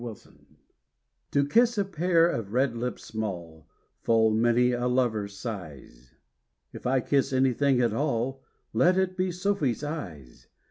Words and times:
THE 0.01 0.09
EYES 0.09 0.27
To 1.29 1.45
kiss 1.47 1.77
a 1.77 1.85
pair 1.85 2.27
of 2.27 2.53
red 2.53 2.75
lips 2.75 3.05
small 3.05 3.67
Full 4.01 4.31
many 4.31 4.71
a 4.71 4.87
lover 4.87 5.27
sighs; 5.27 6.15
If 6.73 6.87
I 6.87 7.01
kiss 7.01 7.31
anything 7.31 7.79
at 7.81 7.93
all, 7.93 8.41
Let 8.73 8.97
it 8.97 9.15
be 9.15 9.31
Sophy's 9.31 9.83
eyes. 9.83 10.47